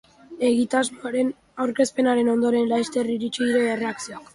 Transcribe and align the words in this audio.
Egitasmoaren 0.47 1.29
aurkezpenaren 1.67 2.35
ondoren, 2.37 2.69
laster 2.77 3.17
iritsi 3.19 3.45
dira 3.55 3.67
erreakzioak. 3.81 4.27